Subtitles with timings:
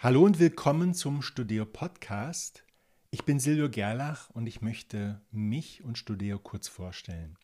[0.00, 2.62] Hallo und willkommen zum Studio Podcast.
[3.10, 7.36] Ich bin Silvio Gerlach und ich möchte mich und Studio kurz vorstellen.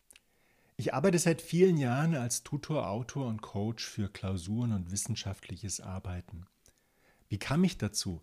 [0.77, 6.45] Ich arbeite seit vielen Jahren als Tutor, Autor und Coach für Klausuren und wissenschaftliches Arbeiten.
[7.27, 8.21] Wie kam ich dazu?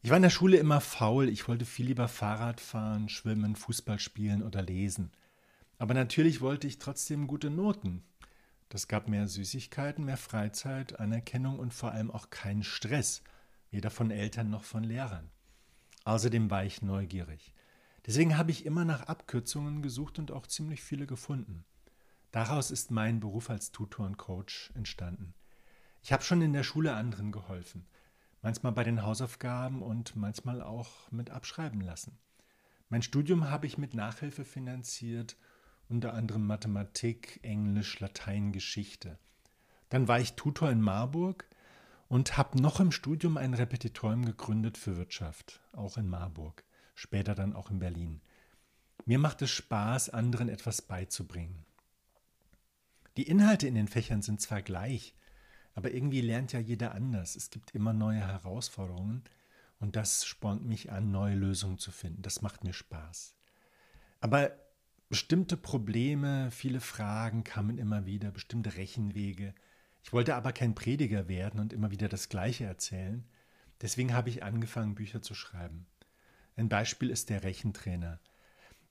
[0.00, 3.98] Ich war in der Schule immer faul, ich wollte viel lieber Fahrrad fahren, schwimmen, Fußball
[3.98, 5.10] spielen oder lesen.
[5.76, 8.04] Aber natürlich wollte ich trotzdem gute Noten.
[8.68, 13.24] Das gab mehr Süßigkeiten, mehr Freizeit, Anerkennung und vor allem auch keinen Stress–
[13.70, 15.30] weder von Eltern noch von Lehrern.
[16.04, 17.52] Außerdem war ich neugierig.
[18.06, 21.64] Deswegen habe ich immer nach Abkürzungen gesucht und auch ziemlich viele gefunden.
[22.30, 25.34] Daraus ist mein Beruf als Tutor und Coach entstanden.
[26.02, 27.86] Ich habe schon in der Schule anderen geholfen,
[28.40, 32.18] manchmal bei den Hausaufgaben und manchmal auch mit abschreiben lassen.
[32.88, 35.36] Mein Studium habe ich mit Nachhilfe finanziert,
[35.88, 39.18] unter anderem Mathematik, Englisch, Latein, Geschichte.
[39.90, 41.48] Dann war ich Tutor in Marburg
[42.10, 46.64] und habe noch im Studium ein Repetitorium gegründet für Wirtschaft, auch in Marburg,
[46.96, 48.20] später dann auch in Berlin.
[49.06, 51.64] Mir macht es Spaß, anderen etwas beizubringen.
[53.16, 55.14] Die Inhalte in den Fächern sind zwar gleich,
[55.74, 57.36] aber irgendwie lernt ja jeder anders.
[57.36, 59.22] Es gibt immer neue Herausforderungen
[59.78, 62.22] und das spornt mich an, neue Lösungen zu finden.
[62.22, 63.36] Das macht mir Spaß.
[64.18, 64.50] Aber
[65.08, 69.54] bestimmte Probleme, viele Fragen kamen immer wieder, bestimmte Rechenwege,
[70.02, 73.24] ich wollte aber kein Prediger werden und immer wieder das Gleiche erzählen.
[73.80, 75.86] Deswegen habe ich angefangen, Bücher zu schreiben.
[76.56, 78.20] Ein Beispiel ist der Rechentrainer.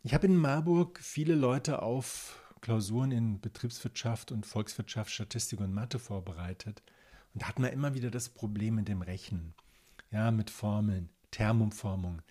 [0.02, 6.00] Ich habe in Marburg viele Leute auf Klausuren in Betriebswirtschaft und Volkswirtschaft, Statistik und Mathe
[6.00, 6.82] vorbereitet.
[7.34, 9.54] Und da hatten wir immer wieder das Problem mit dem Rechnen.
[10.12, 12.22] Ja, mit Formeln, Termumformung.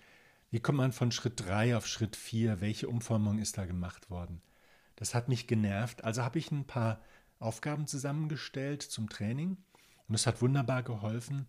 [0.51, 2.59] Wie kommt man von Schritt 3 auf Schritt 4?
[2.59, 4.41] Welche Umformung ist da gemacht worden?
[4.95, 6.03] Das hat mich genervt.
[6.03, 7.01] Also habe ich ein paar
[7.39, 9.57] Aufgaben zusammengestellt zum Training
[10.07, 11.47] und es hat wunderbar geholfen.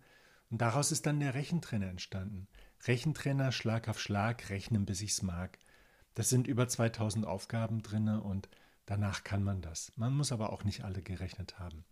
[0.50, 2.48] Und daraus ist dann der Rechentrainer entstanden.
[2.86, 5.58] Rechentrainer Schlag auf Schlag, rechnen bis ich's mag.
[6.14, 8.48] Das sind über 2000 Aufgaben drin und
[8.86, 9.92] danach kann man das.
[9.96, 11.84] Man muss aber auch nicht alle gerechnet haben.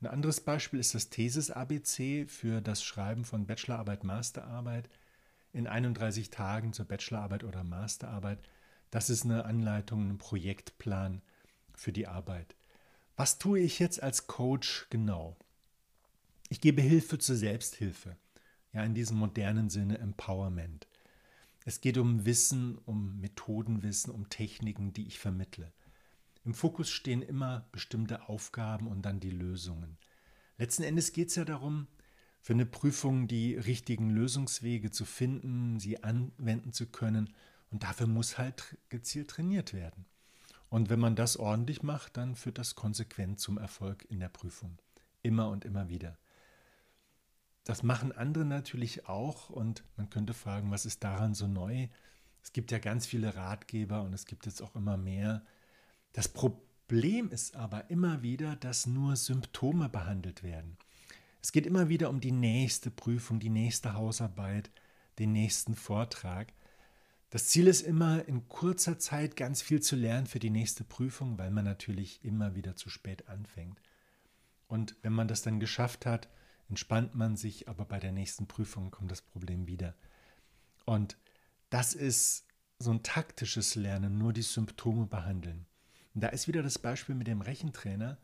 [0.00, 4.90] Ein anderes Beispiel ist das Thesis-ABC für das Schreiben von Bachelorarbeit, Masterarbeit
[5.52, 8.40] in 31 Tagen zur Bachelorarbeit oder Masterarbeit.
[8.90, 11.22] Das ist eine Anleitung, ein Projektplan
[11.74, 12.56] für die Arbeit.
[13.22, 15.36] Was tue ich jetzt als Coach genau?
[16.48, 18.16] Ich gebe Hilfe zur Selbsthilfe,
[18.72, 20.88] ja in diesem modernen Sinne Empowerment.
[21.64, 25.72] Es geht um Wissen, um Methodenwissen, um Techniken, die ich vermittle.
[26.44, 29.98] Im Fokus stehen immer bestimmte Aufgaben und dann die Lösungen.
[30.58, 31.86] Letzten Endes geht es ja darum,
[32.40, 37.32] für eine Prüfung die richtigen Lösungswege zu finden, sie anwenden zu können
[37.70, 40.06] und dafür muss halt gezielt trainiert werden.
[40.72, 44.78] Und wenn man das ordentlich macht, dann führt das konsequent zum Erfolg in der Prüfung.
[45.20, 46.16] Immer und immer wieder.
[47.64, 51.88] Das machen andere natürlich auch und man könnte fragen, was ist daran so neu?
[52.42, 55.44] Es gibt ja ganz viele Ratgeber und es gibt jetzt auch immer mehr.
[56.14, 60.78] Das Problem ist aber immer wieder, dass nur Symptome behandelt werden.
[61.42, 64.70] Es geht immer wieder um die nächste Prüfung, die nächste Hausarbeit,
[65.18, 66.54] den nächsten Vortrag.
[67.32, 71.38] Das Ziel ist immer, in kurzer Zeit ganz viel zu lernen für die nächste Prüfung,
[71.38, 73.80] weil man natürlich immer wieder zu spät anfängt.
[74.68, 76.28] Und wenn man das dann geschafft hat,
[76.68, 79.94] entspannt man sich, aber bei der nächsten Prüfung kommt das Problem wieder.
[80.84, 81.16] Und
[81.70, 82.44] das ist
[82.78, 85.64] so ein taktisches Lernen, nur die Symptome behandeln.
[86.14, 88.18] Und da ist wieder das Beispiel mit dem Rechentrainer.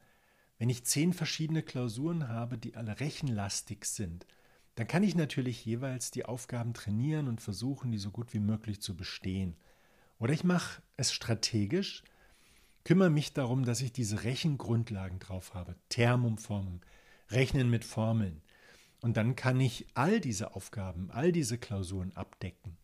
[0.59, 4.27] Wenn ich zehn verschiedene Klausuren habe, die alle rechenlastig sind,
[4.78, 8.81] dann kann ich natürlich jeweils die Aufgaben trainieren und versuchen, die so gut wie möglich
[8.81, 9.56] zu bestehen.
[10.21, 12.05] Oder ich mache es strategisch,
[12.84, 15.75] kümmere mich darum, dass ich diese Rechengrundlagen drauf habe.
[15.89, 16.84] Thermumformung,
[17.28, 18.41] Rechnen mit Formeln.
[19.00, 22.77] Und dann kann ich all diese Aufgaben, all diese Klausuren abdecken.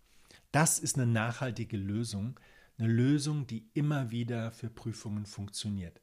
[0.50, 2.40] Das ist eine nachhaltige Lösung,
[2.76, 6.00] eine Lösung, die immer wieder für Prüfungen funktioniert.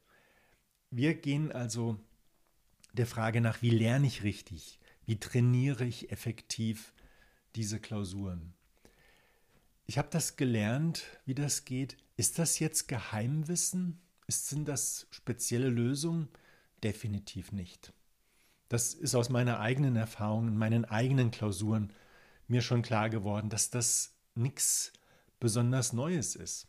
[0.90, 1.98] Wir gehen also
[2.94, 4.78] der Frage nach, wie lerne ich richtig?
[5.06, 6.92] Wie trainiere ich effektiv
[7.54, 8.54] diese Klausuren?
[9.86, 11.96] Ich habe das gelernt, wie das geht.
[12.16, 14.00] Ist das jetzt Geheimwissen?
[14.28, 16.28] Sind das spezielle Lösungen?
[16.82, 17.92] Definitiv nicht.
[18.68, 21.92] Das ist aus meiner eigenen Erfahrung, in meinen eigenen Klausuren
[22.48, 24.92] mir schon klar geworden, dass das nichts
[25.40, 26.68] besonders Neues ist.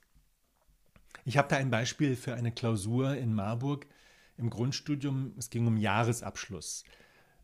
[1.26, 3.86] Ich habe da ein Beispiel für eine Klausur in Marburg
[4.38, 5.34] im Grundstudium.
[5.38, 6.84] Es ging um Jahresabschluss.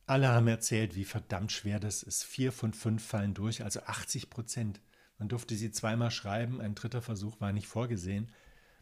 [0.10, 2.24] Alle haben erzählt, wie verdammt schwer das ist.
[2.24, 4.82] Vier von fünf fallen durch, also 80 Prozent.
[5.20, 8.32] Man durfte sie zweimal schreiben, ein dritter Versuch war nicht vorgesehen.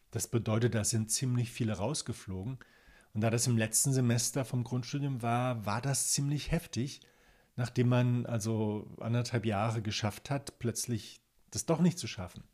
[0.10, 2.60] Das bedeutet, da sind ziemlich viele rausgeflogen.
[3.14, 7.02] Und da das im letzten Semester vom Grundstudium war, war das ziemlich heftig.
[7.58, 11.20] nachdem man also anderthalb Jahre geschafft hat, plötzlich
[11.52, 12.46] das doch nicht zu schaffen.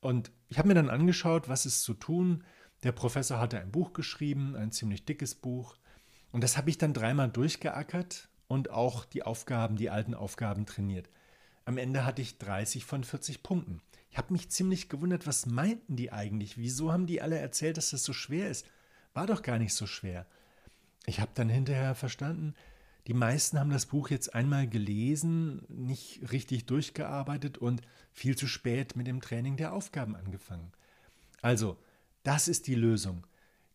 [0.00, 2.42] Und ich habe mir dann angeschaut, was ist zu tun.
[2.82, 5.76] Der Professor hatte ein Buch geschrieben, ein ziemlich dickes Buch.
[6.32, 11.08] Und das habe ich dann dreimal durchgeackert und auch die Aufgaben, die alten Aufgaben trainiert.
[11.64, 13.80] Am Ende hatte ich 30 von 40 Punkten.
[14.10, 16.58] Ich habe mich ziemlich gewundert, was meinten die eigentlich?
[16.58, 18.66] Wieso haben die alle erzählt, dass das so schwer ist?
[19.14, 20.26] War doch gar nicht so schwer.
[21.06, 22.54] Ich habe dann hinterher verstanden,
[23.06, 27.82] die meisten haben das Buch jetzt einmal gelesen, nicht richtig durchgearbeitet und
[28.12, 30.72] viel zu spät mit dem Training der Aufgaben angefangen.
[31.40, 31.76] Also,
[32.22, 33.26] das ist die Lösung.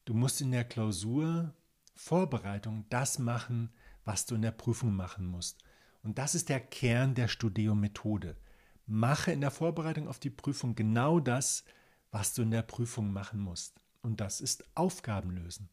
[0.06, 1.54] Du musst in der Klausur
[1.97, 3.71] Vorbereitung das machen,
[4.05, 5.63] was du in der Prüfung machen musst.
[6.03, 8.38] Und das ist der Kern der Studio-Methode.
[8.85, 11.65] Mache in der Vorbereitung auf die Prüfung genau das,
[12.11, 13.81] was du in der Prüfung machen musst.
[14.01, 15.69] Und das ist Aufgaben lösen.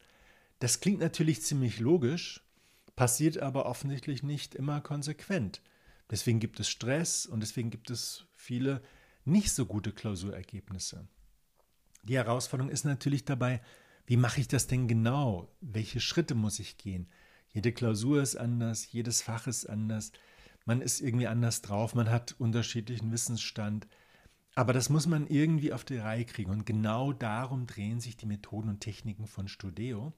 [0.59, 2.43] Das klingt natürlich ziemlich logisch,
[2.97, 5.61] passiert aber offensichtlich nicht immer konsequent.
[6.11, 8.83] Deswegen gibt es Stress und deswegen gibt es viele
[9.25, 11.07] nicht so gute Klausurergebnisse.
[12.03, 13.61] Die Herausforderung ist natürlich dabei,
[14.07, 15.49] wie mache ich das denn genau?
[15.61, 17.09] Welche Schritte muss ich gehen?
[17.53, 20.13] Jede Klausur ist anders, jedes Fach ist anders,
[20.67, 23.87] man ist irgendwie anders drauf, man hat unterschiedlichen Wissensstand.
[24.55, 26.51] Aber das muss man irgendwie auf die Reihe kriegen.
[26.51, 30.13] Und genau darum drehen sich die Methoden und Techniken von Studeo.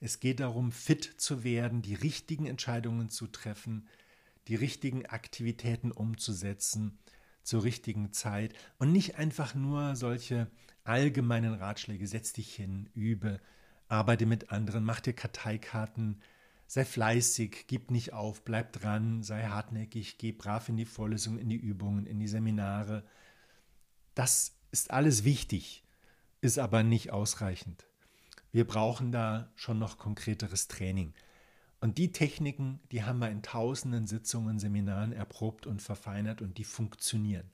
[0.00, 3.88] Es geht darum, fit zu werden, die richtigen Entscheidungen zu treffen,
[4.48, 6.98] die richtigen Aktivitäten umzusetzen
[7.46, 10.50] zur richtigen Zeit und nicht einfach nur solche
[10.82, 13.40] allgemeinen Ratschläge, setz dich hin, übe,
[13.86, 16.20] arbeite mit anderen, mach dir Karteikarten,
[16.66, 21.48] sei fleißig, gib nicht auf, bleib dran, sei hartnäckig, geh brav in die Vorlesungen, in
[21.48, 23.04] die Übungen, in die Seminare.
[24.16, 25.84] Das ist alles wichtig,
[26.40, 27.86] ist aber nicht ausreichend.
[28.50, 31.14] Wir brauchen da schon noch konkreteres Training.
[31.80, 36.64] Und die Techniken, die haben wir in tausenden Sitzungen, Seminaren erprobt und verfeinert und die
[36.64, 37.50] funktionieren.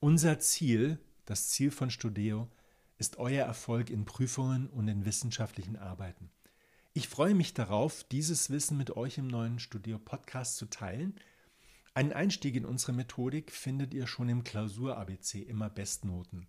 [0.00, 2.48] Unser Ziel, das Ziel von Studeo,
[2.98, 6.30] ist euer Erfolg in Prüfungen und in wissenschaftlichen Arbeiten.
[6.92, 11.14] Ich freue mich darauf, dieses Wissen mit euch im neuen Studio Podcast zu teilen.
[11.94, 16.48] Einen Einstieg in unsere Methodik findet ihr schon im Klausur-ABC immer Bestnoten.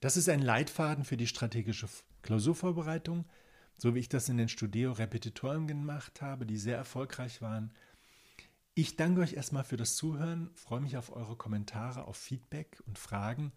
[0.00, 1.88] Das ist ein Leitfaden für die strategische
[2.22, 3.24] Klausurvorbereitung,
[3.82, 7.72] so wie ich das in den Studio-Repetitoren gemacht habe, die sehr erfolgreich waren.
[8.74, 12.96] Ich danke euch erstmal für das Zuhören, freue mich auf eure Kommentare, auf Feedback und
[12.96, 13.50] Fragen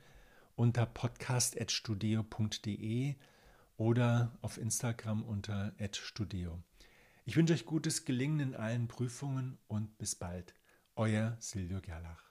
[0.56, 3.13] unter podcast.studio.de
[3.77, 6.57] oder auf Instagram unter @studio.
[7.25, 10.56] Ich wünsche euch gutes Gelingen in allen Prüfungen und bis bald.
[10.95, 12.25] Euer Silvio Gerlach.